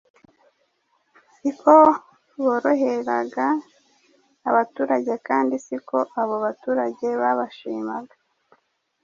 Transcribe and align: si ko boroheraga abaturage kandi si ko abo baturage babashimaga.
si 1.35 1.49
ko 1.61 1.75
boroheraga 2.43 3.47
abaturage 4.49 5.13
kandi 5.27 5.55
si 5.65 5.77
ko 5.87 5.97
abo 6.21 6.35
baturage 6.45 7.07
babashimaga. 7.21 8.15